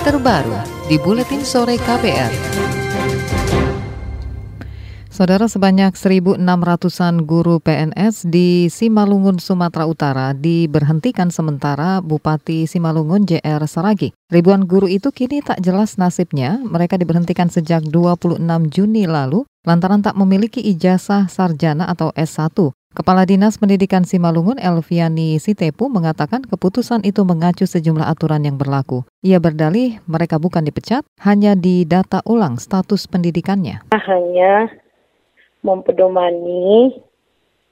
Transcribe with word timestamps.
terbaru 0.00 0.56
di 0.88 0.96
Buletin 0.96 1.44
Sore 1.44 1.76
KPR. 1.76 2.32
Saudara 5.12 5.44
sebanyak 5.44 5.92
1.600-an 5.92 7.28
guru 7.28 7.60
PNS 7.60 8.24
di 8.24 8.72
Simalungun, 8.72 9.36
Sumatera 9.36 9.84
Utara 9.84 10.32
diberhentikan 10.32 11.28
sementara 11.28 12.00
Bupati 12.00 12.64
Simalungun 12.64 13.28
JR 13.28 13.60
Saragi. 13.68 14.16
Ribuan 14.32 14.64
guru 14.64 14.88
itu 14.88 15.12
kini 15.12 15.44
tak 15.44 15.60
jelas 15.60 16.00
nasibnya. 16.00 16.56
Mereka 16.64 16.96
diberhentikan 16.96 17.52
sejak 17.52 17.84
26 17.84 18.40
Juni 18.72 19.04
lalu 19.04 19.44
lantaran 19.68 20.00
tak 20.00 20.16
memiliki 20.16 20.64
ijazah 20.64 21.28
sarjana 21.28 21.84
atau 21.92 22.08
S1. 22.16 22.72
Kepala 22.90 23.22
Dinas 23.22 23.54
Pendidikan 23.54 24.02
Simalungun 24.02 24.58
Elviani 24.58 25.38
Sitepu 25.38 25.86
mengatakan 25.86 26.42
keputusan 26.42 27.06
itu 27.06 27.22
mengacu 27.22 27.62
sejumlah 27.62 28.02
aturan 28.02 28.42
yang 28.42 28.58
berlaku. 28.58 29.06
Ia 29.22 29.38
berdalih 29.38 30.02
mereka 30.10 30.42
bukan 30.42 30.66
dipecat, 30.66 31.06
hanya 31.22 31.54
didata 31.54 32.18
ulang 32.26 32.58
status 32.58 33.06
pendidikannya. 33.06 33.86
Hanya 33.94 34.74
mempedomani 35.62 36.98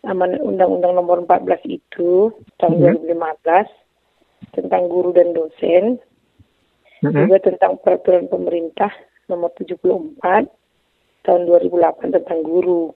amanat 0.06 0.38
Undang-Undang 0.38 0.94
Nomor 0.94 1.26
14 1.26 1.66
itu 1.66 2.30
tahun 2.62 2.78
hmm. 2.78 3.10
2015 3.10 4.54
tentang 4.54 4.86
guru 4.86 5.10
dan 5.18 5.34
dosen, 5.34 5.98
hmm. 7.02 7.10
juga 7.10 7.42
tentang 7.42 7.74
peraturan 7.82 8.30
pemerintah 8.30 8.94
Nomor 9.26 9.50
74 9.58 10.46
tahun 11.26 11.40
2008 11.42 12.14
tentang 12.22 12.38
guru. 12.46 12.94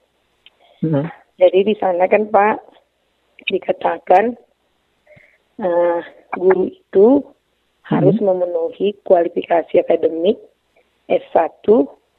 Hmm 0.79 1.11
jadi 1.37 1.59
di 1.65 1.75
sana 1.81 2.05
kan 2.05 2.29
Pak 2.29 2.55
dikatakan 3.49 4.37
uh, 5.59 6.01
guru 6.37 6.69
itu 6.69 7.07
hmm. 7.21 7.31
harus 7.83 8.17
memenuhi 8.21 8.97
kualifikasi 9.03 9.81
akademik 9.81 10.37
S1 11.09 11.65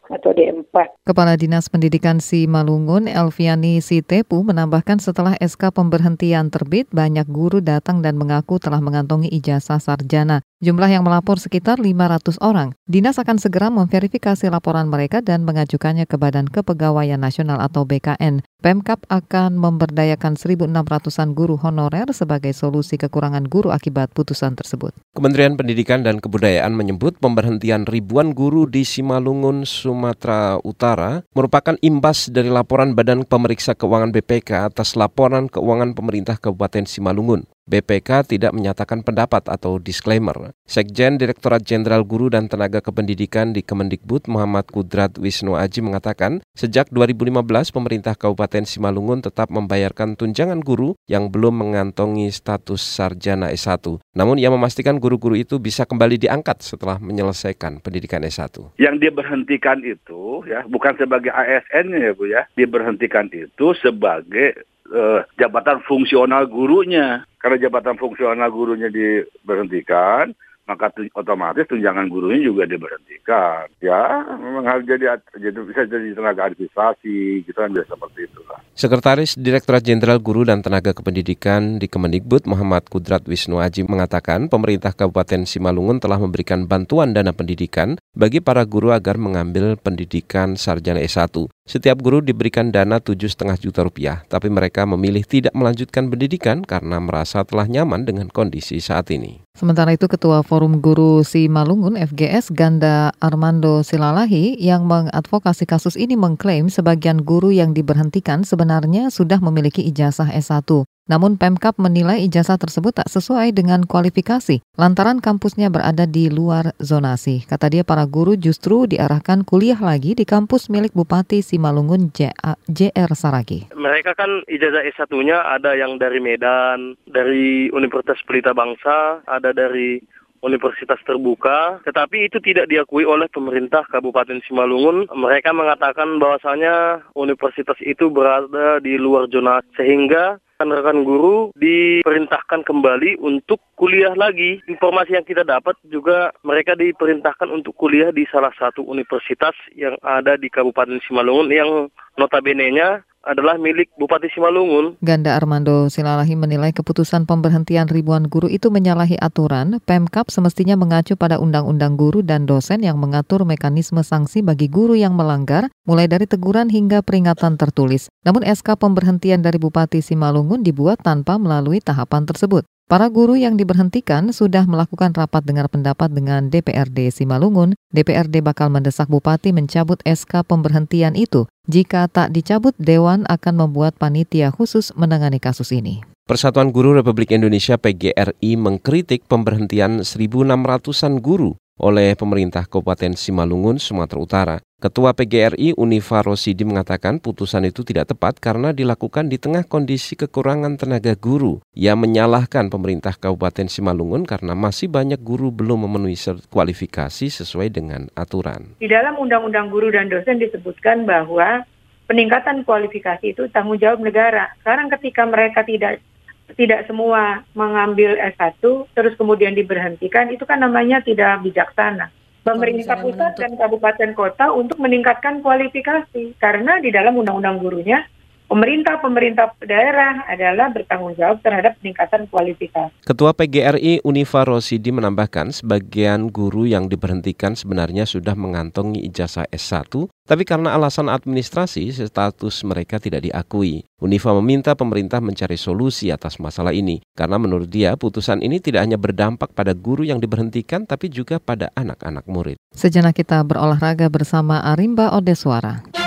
atau 0.04 0.30
D4. 0.36 1.00
Kepala 1.08 1.32
Dinas 1.40 1.72
Pendidikan 1.72 2.20
Simalungun 2.20 3.08
Elviani 3.08 3.80
Sitepu 3.80 4.44
menambahkan 4.44 5.00
setelah 5.00 5.32
SK 5.40 5.72
pemberhentian 5.72 6.52
terbit, 6.52 6.92
banyak 6.92 7.24
guru 7.24 7.64
datang 7.64 8.04
dan 8.04 8.20
mengaku 8.20 8.60
telah 8.60 8.84
mengantongi 8.84 9.32
ijazah 9.32 9.80
sarjana. 9.80 10.44
Jumlah 10.64 10.88
yang 10.88 11.04
melapor 11.04 11.36
sekitar 11.36 11.76
500 11.76 12.40
orang. 12.40 12.72
Dinas 12.88 13.20
akan 13.20 13.36
segera 13.36 13.68
memverifikasi 13.68 14.48
laporan 14.48 14.88
mereka 14.88 15.20
dan 15.20 15.44
mengajukannya 15.44 16.08
ke 16.08 16.16
Badan 16.16 16.48
Kepegawaian 16.48 17.20
Nasional 17.20 17.60
atau 17.60 17.84
BKN. 17.84 18.40
Pemkap 18.64 19.04
akan 19.12 19.60
memberdayakan 19.60 20.40
1.600-an 20.40 21.36
guru 21.36 21.60
honorer 21.60 22.08
sebagai 22.16 22.56
solusi 22.56 22.96
kekurangan 22.96 23.44
guru 23.44 23.76
akibat 23.76 24.16
putusan 24.16 24.56
tersebut. 24.56 24.96
Kementerian 25.12 25.52
Pendidikan 25.52 26.00
dan 26.00 26.16
Kebudayaan 26.16 26.72
menyebut 26.72 27.20
pemberhentian 27.20 27.84
ribuan 27.84 28.32
guru 28.32 28.64
di 28.64 28.88
Simalungun, 28.88 29.68
Sumatera 29.68 30.56
Utara 30.64 31.28
merupakan 31.36 31.76
imbas 31.84 32.32
dari 32.32 32.48
laporan 32.48 32.96
Badan 32.96 33.28
Pemeriksa 33.28 33.76
Keuangan 33.76 34.16
BPK 34.16 34.72
atas 34.72 34.96
laporan 34.96 35.52
keuangan 35.52 35.92
pemerintah 35.92 36.40
Kabupaten 36.40 36.88
Simalungun. 36.88 37.44
BPK 37.64 38.28
tidak 38.28 38.52
menyatakan 38.52 39.00
pendapat 39.00 39.48
atau 39.48 39.80
disclaimer. 39.80 40.52
Sekjen 40.68 41.16
Direktorat 41.16 41.64
Jenderal 41.64 42.04
Guru 42.04 42.28
dan 42.28 42.44
Tenaga 42.44 42.84
Kependidikan 42.84 43.56
di 43.56 43.64
Kemendikbud 43.64 44.28
Muhammad 44.28 44.68
Kudrat 44.68 45.16
Wisnu 45.16 45.56
Aji 45.56 45.80
mengatakan, 45.80 46.44
sejak 46.52 46.92
2015 46.92 47.72
pemerintah 47.72 48.12
Kabupaten 48.12 48.68
Simalungun 48.68 49.24
tetap 49.24 49.48
membayarkan 49.48 50.12
tunjangan 50.12 50.60
guru 50.60 50.92
yang 51.08 51.32
belum 51.32 51.64
mengantongi 51.64 52.28
status 52.28 52.84
sarjana 52.84 53.48
S1. 53.48 53.80
Namun 54.12 54.36
ia 54.36 54.52
memastikan 54.52 55.00
guru-guru 55.00 55.40
itu 55.40 55.56
bisa 55.56 55.88
kembali 55.88 56.20
diangkat 56.20 56.60
setelah 56.60 57.00
menyelesaikan 57.00 57.80
pendidikan 57.80 58.20
S1. 58.28 58.76
Yang 58.76 58.94
dia 59.00 59.12
berhentikan 59.12 59.80
itu 59.80 60.44
ya 60.44 60.68
bukan 60.68 61.00
sebagai 61.00 61.32
ASN-nya 61.32 61.98
ya 61.98 62.12
Bu 62.12 62.24
ya. 62.28 62.44
Dia 62.52 62.68
berhentikan 62.68 63.32
itu 63.32 63.72
sebagai 63.80 64.68
uh, 64.92 65.24
jabatan 65.40 65.80
fungsional 65.84 66.44
gurunya. 66.48 67.24
Karena 67.44 67.60
jabatan 67.60 68.00
fungsional 68.00 68.48
gurunya 68.48 68.88
diberhentikan, 68.88 70.32
maka 70.64 70.88
tu, 70.96 71.04
otomatis 71.12 71.68
tunjangan 71.68 72.08
gurunya 72.08 72.40
juga 72.40 72.64
diberhentikan. 72.64 73.68
Ya, 73.84 74.24
memang 74.40 74.64
harus 74.64 74.88
jadi, 74.88 75.20
jadi 75.36 75.52
bisa 75.60 75.84
jadi 75.84 76.16
tenaga 76.16 76.48
administrasi, 76.48 77.44
gitu 77.44 77.52
kan 77.52 77.68
biasa 77.68 78.00
seperti 78.00 78.32
itu 78.32 78.40
lah. 78.48 78.63
Sekretaris 78.74 79.38
Direktorat 79.38 79.86
Jenderal 79.86 80.18
Guru 80.18 80.42
dan 80.42 80.58
Tenaga 80.58 80.90
Kependidikan 80.90 81.78
di 81.78 81.86
Kemendikbud 81.86 82.50
Muhammad 82.50 82.82
Kudrat 82.90 83.22
Wisnu 83.22 83.62
Aji 83.62 83.86
mengatakan 83.86 84.50
pemerintah 84.50 84.90
Kabupaten 84.90 85.46
Simalungun 85.46 86.02
telah 86.02 86.18
memberikan 86.18 86.66
bantuan 86.66 87.14
dana 87.14 87.30
pendidikan 87.30 87.94
bagi 88.18 88.42
para 88.42 88.66
guru 88.66 88.90
agar 88.90 89.14
mengambil 89.14 89.78
pendidikan 89.78 90.58
sarjana 90.58 90.98
S1. 91.06 91.46
Setiap 91.64 92.02
guru 92.02 92.18
diberikan 92.20 92.74
dana 92.74 92.98
7,5 92.98 93.62
juta 93.62 93.86
rupiah, 93.86 94.26
tapi 94.26 94.50
mereka 94.50 94.84
memilih 94.84 95.22
tidak 95.24 95.54
melanjutkan 95.56 96.10
pendidikan 96.10 96.60
karena 96.60 96.98
merasa 97.00 97.46
telah 97.46 97.64
nyaman 97.70 98.04
dengan 98.04 98.28
kondisi 98.28 98.82
saat 98.84 99.08
ini. 99.14 99.40
Sementara 99.54 99.94
itu 99.94 100.10
Ketua 100.10 100.42
Forum 100.42 100.82
Guru 100.82 101.22
Simalungun 101.22 101.94
FGS 101.94 102.50
Ganda 102.52 103.14
Armando 103.22 103.86
Silalahi 103.86 104.58
yang 104.60 104.84
mengadvokasi 104.84 105.64
kasus 105.64 105.94
ini 105.94 106.18
mengklaim 106.18 106.68
sebagian 106.68 107.22
guru 107.22 107.54
yang 107.54 107.70
diberhentikan 107.72 108.42
sebenarnya 108.44 108.63
sudah 109.12 109.38
memiliki 109.38 109.84
ijazah 109.84 110.32
S1. 110.32 110.84
Namun 111.04 111.36
Pemkap 111.36 111.76
menilai 111.76 112.24
ijazah 112.24 112.56
tersebut 112.56 112.96
tak 112.96 113.12
sesuai 113.12 113.52
dengan 113.52 113.84
kualifikasi 113.84 114.64
lantaran 114.80 115.20
kampusnya 115.20 115.68
berada 115.68 116.08
di 116.08 116.32
luar 116.32 116.72
zonasi. 116.80 117.44
Kata 117.44 117.68
dia 117.68 117.84
para 117.84 118.08
guru 118.08 118.40
justru 118.40 118.88
diarahkan 118.88 119.44
kuliah 119.44 119.76
lagi 119.76 120.16
di 120.16 120.24
kampus 120.24 120.72
milik 120.72 120.96
Bupati 120.96 121.44
Simalungun 121.44 122.08
JR 122.08 123.10
Saragi. 123.12 123.68
Mereka 123.76 124.16
kan 124.16 124.48
ijazah 124.48 124.80
S1-nya 124.96 125.44
ada 125.44 125.76
yang 125.76 126.00
dari 126.00 126.24
Medan, 126.24 126.96
dari 127.04 127.68
Universitas 127.68 128.24
Pelita 128.24 128.56
Bangsa, 128.56 129.20
ada 129.28 129.52
dari 129.52 130.00
universitas 130.44 131.00
terbuka, 131.08 131.80
tetapi 131.88 132.28
itu 132.28 132.36
tidak 132.44 132.68
diakui 132.68 133.08
oleh 133.08 133.26
pemerintah 133.32 133.88
Kabupaten 133.88 134.44
Simalungun. 134.44 135.08
Mereka 135.08 135.56
mengatakan 135.56 136.20
bahwasanya 136.20 137.00
universitas 137.16 137.80
itu 137.80 138.12
berada 138.12 138.78
di 138.84 139.00
luar 139.00 139.26
zona 139.32 139.64
sehingga 139.74 140.36
rekan-rekan 140.54 141.02
guru 141.02 141.50
diperintahkan 141.58 142.62
kembali 142.62 143.18
untuk 143.18 143.60
kuliah 143.74 144.14
lagi. 144.14 144.62
Informasi 144.70 145.18
yang 145.18 145.26
kita 145.26 145.42
dapat 145.42 145.74
juga 145.90 146.30
mereka 146.46 146.78
diperintahkan 146.78 147.50
untuk 147.50 147.74
kuliah 147.74 148.14
di 148.14 148.22
salah 148.30 148.54
satu 148.54 148.80
universitas 148.86 149.52
yang 149.74 149.98
ada 150.00 150.38
di 150.38 150.46
Kabupaten 150.46 151.02
Simalungun 151.04 151.50
yang 151.50 151.70
notabene-nya 152.16 153.02
adalah 153.24 153.56
milik 153.56 153.88
Bupati 153.96 154.28
Simalungun. 154.30 155.00
Ganda 155.00 155.34
Armando 155.34 155.88
Silalahi 155.88 156.36
menilai 156.36 156.76
keputusan 156.76 157.24
pemberhentian 157.24 157.88
ribuan 157.88 158.28
guru 158.28 158.52
itu 158.52 158.68
menyalahi 158.68 159.16
aturan. 159.16 159.80
Pemkap 159.88 160.28
semestinya 160.28 160.76
mengacu 160.76 161.16
pada 161.16 161.40
undang-undang 161.40 161.96
guru 161.96 162.20
dan 162.20 162.44
dosen 162.44 162.84
yang 162.84 163.00
mengatur 163.00 163.48
mekanisme 163.48 164.04
sanksi 164.04 164.44
bagi 164.44 164.68
guru 164.68 164.92
yang 164.92 165.16
melanggar, 165.16 165.72
mulai 165.88 166.04
dari 166.04 166.28
teguran 166.28 166.68
hingga 166.68 167.00
peringatan 167.00 167.56
tertulis. 167.56 168.12
Namun 168.28 168.44
SK 168.44 168.76
pemberhentian 168.76 169.40
dari 169.40 169.56
Bupati 169.56 170.04
Simalungun 170.04 170.60
dibuat 170.60 171.00
tanpa 171.00 171.40
melalui 171.40 171.80
tahapan 171.80 172.28
tersebut. 172.28 172.68
Para 172.84 173.08
guru 173.08 173.32
yang 173.32 173.56
diberhentikan 173.56 174.28
sudah 174.28 174.68
melakukan 174.68 175.16
rapat 175.16 175.40
dengar 175.40 175.72
pendapat 175.72 176.12
dengan 176.12 176.52
DPRD 176.52 177.08
Simalungun. 177.08 177.72
DPRD 177.96 178.44
bakal 178.44 178.68
mendesak 178.68 179.08
Bupati 179.08 179.56
mencabut 179.56 180.04
SK 180.04 180.44
pemberhentian 180.44 181.16
itu. 181.16 181.48
Jika 181.64 182.12
tak 182.12 182.36
dicabut, 182.36 182.76
Dewan 182.76 183.24
akan 183.24 183.64
membuat 183.64 183.96
panitia 183.96 184.52
khusus 184.52 184.92
menangani 185.00 185.40
kasus 185.40 185.72
ini. 185.72 186.04
Persatuan 186.28 186.76
Guru 186.76 186.92
Republik 186.92 187.32
Indonesia 187.32 187.80
PGRI 187.80 188.52
mengkritik 188.60 189.24
pemberhentian 189.32 190.04
1.600-an 190.04 191.24
guru 191.24 191.56
oleh 191.78 192.14
pemerintah 192.14 192.66
Kabupaten 192.66 193.18
Simalungun, 193.18 193.82
Sumatera 193.82 194.20
Utara. 194.20 194.56
Ketua 194.84 195.16
PGRI 195.16 195.80
Unifa 195.80 196.20
Rosidi 196.20 196.60
mengatakan 196.60 197.16
putusan 197.16 197.64
itu 197.64 197.88
tidak 197.88 198.12
tepat 198.12 198.36
karena 198.36 198.76
dilakukan 198.76 199.32
di 199.32 199.40
tengah 199.40 199.64
kondisi 199.64 200.12
kekurangan 200.12 200.76
tenaga 200.76 201.16
guru. 201.16 201.64
Ia 201.72 201.96
menyalahkan 201.96 202.68
pemerintah 202.68 203.16
Kabupaten 203.16 203.64
Simalungun 203.64 204.28
karena 204.28 204.52
masih 204.52 204.92
banyak 204.92 205.16
guru 205.24 205.48
belum 205.48 205.88
memenuhi 205.88 206.20
kualifikasi 206.52 207.32
sesuai 207.32 207.72
dengan 207.72 208.12
aturan. 208.12 208.76
Di 208.76 208.84
dalam 208.84 209.16
Undang-Undang 209.16 209.72
Guru 209.72 209.88
dan 209.88 210.12
Dosen 210.12 210.36
disebutkan 210.36 211.08
bahwa 211.08 211.64
peningkatan 212.04 212.68
kualifikasi 212.68 213.24
itu 213.32 213.48
tanggung 213.48 213.80
jawab 213.80 214.04
negara. 214.04 214.52
Sekarang 214.60 214.92
ketika 214.92 215.24
mereka 215.24 215.64
tidak 215.64 216.04
tidak 216.52 216.84
semua 216.84 217.42
mengambil 217.56 218.20
S1 218.20 218.60
terus 218.92 219.16
kemudian 219.16 219.56
diberhentikan 219.56 220.28
itu 220.28 220.44
kan 220.44 220.60
namanya 220.60 221.00
tidak 221.00 221.40
bijaksana. 221.40 222.12
Pemerintah 222.44 223.00
pusat 223.00 223.40
dan 223.40 223.56
kabupaten 223.56 224.12
kota 224.12 224.52
untuk 224.52 224.76
meningkatkan 224.76 225.40
kualifikasi 225.40 226.36
karena 226.36 226.76
di 226.76 226.92
dalam 226.92 227.16
undang-undang 227.16 227.56
gurunya 227.56 228.04
pemerintah-pemerintah 228.48 229.56
daerah 229.64 230.24
adalah 230.28 230.70
bertanggung 230.70 231.16
jawab 231.16 231.40
terhadap 231.40 231.76
peningkatan 231.80 232.28
kualifikasi. 232.28 232.92
Ketua 233.04 233.32
PGRI 233.32 234.04
Unifa 234.04 234.44
Rosidi 234.44 234.92
menambahkan 234.92 235.50
sebagian 235.50 236.28
guru 236.28 236.68
yang 236.68 236.86
diberhentikan 236.88 237.56
sebenarnya 237.56 238.04
sudah 238.04 238.36
mengantongi 238.36 239.02
ijazah 239.08 239.48
S1, 239.50 240.08
tapi 240.24 240.48
karena 240.48 240.72
alasan 240.72 241.12
administrasi 241.12 241.92
status 241.92 242.64
mereka 242.64 242.96
tidak 242.96 243.24
diakui. 243.24 243.84
Unifa 244.00 244.36
meminta 244.36 244.76
pemerintah 244.76 245.20
mencari 245.20 245.56
solusi 245.56 246.12
atas 246.12 246.36
masalah 246.36 246.76
ini, 246.76 247.00
karena 247.16 247.40
menurut 247.40 247.68
dia 247.68 247.96
putusan 247.96 248.44
ini 248.44 248.60
tidak 248.60 248.84
hanya 248.84 249.00
berdampak 249.00 249.52
pada 249.56 249.72
guru 249.72 250.04
yang 250.04 250.20
diberhentikan, 250.20 250.84
tapi 250.84 251.08
juga 251.08 251.40
pada 251.40 251.72
anak-anak 251.72 252.24
murid. 252.28 252.56
Sejenak 252.76 253.16
kita 253.16 253.40
berolahraga 253.44 254.12
bersama 254.12 254.60
Arimba 254.60 255.12
Odeswara. 255.16 256.03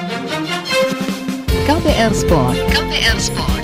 KPR 1.68 2.16
Sport. 2.16 2.56
KPR 2.72 3.20
Sport. 3.20 3.64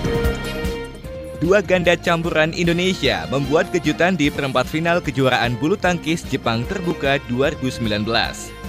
Dua 1.39 1.63
ganda 1.63 1.95
campuran 1.95 2.51
Indonesia 2.51 3.23
membuat 3.31 3.71
kejutan 3.71 4.19
di 4.19 4.27
perempat 4.27 4.67
final 4.67 4.99
kejuaraan 4.99 5.55
bulu 5.55 5.79
tangkis 5.79 6.19
Jepang 6.27 6.67
terbuka 6.67 7.23
2019. 7.31 8.03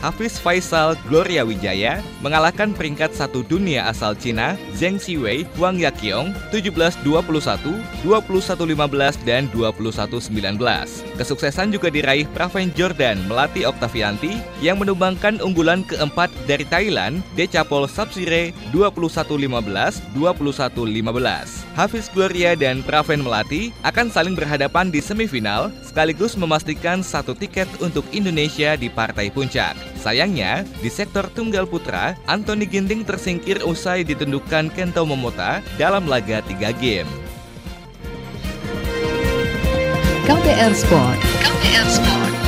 Hafiz 0.04 0.36
Faisal 0.36 1.00
Gloria 1.08 1.48
Wijaya 1.48 2.04
mengalahkan 2.20 2.76
peringkat 2.76 3.16
satu 3.16 3.40
dunia 3.40 3.88
asal 3.88 4.12
Cina 4.12 4.52
Zheng 4.76 5.00
Xiwei 5.00 5.48
Huang 5.56 5.80
Yaqiong 5.80 6.36
17-21, 6.52 7.00
21-15, 8.04 9.24
dan 9.24 9.48
21-19. 9.56 10.60
Kesuksesan 11.16 11.72
juga 11.72 11.88
diraih 11.88 12.28
Praven 12.36 12.68
Jordan 12.76 13.16
melatih 13.24 13.64
Oktavianti 13.72 14.44
yang 14.60 14.76
menumbangkan 14.76 15.40
unggulan 15.40 15.80
keempat 15.88 16.28
dari 16.44 16.68
Thailand 16.68 17.24
Decapol 17.32 17.88
Sapsire 17.88 18.52
21-15, 18.76 20.04
21-15. 20.12 21.64
Hafiz 21.80 22.12
Gloria 22.12 22.52
dan 22.52 22.84
Praven 22.84 23.24
Melati 23.24 23.72
akan 23.80 24.12
saling 24.12 24.36
berhadapan 24.36 24.92
di 24.92 25.00
semifinal 25.00 25.72
sekaligus 25.80 26.36
memastikan 26.36 27.00
satu 27.00 27.32
tiket 27.32 27.66
untuk 27.80 28.04
Indonesia 28.12 28.76
di 28.76 28.92
partai 28.92 29.32
puncak. 29.32 29.94
Sayangnya, 30.04 30.68
di 30.84 30.92
sektor 30.92 31.32
tunggal 31.32 31.64
putra, 31.64 32.12
Anthony 32.28 32.68
Ginting 32.68 33.08
tersingkir 33.08 33.64
usai 33.64 34.04
ditundukkan 34.04 34.68
Kento 34.68 35.00
Momota 35.08 35.64
dalam 35.80 36.04
laga 36.04 36.44
3 36.44 36.76
game. 36.76 37.08
KPR 40.28 40.76
Sport. 40.76 41.18
KPR 41.40 41.88
Sport. 41.88 42.44